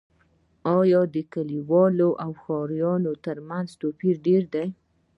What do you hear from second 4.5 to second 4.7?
دی؟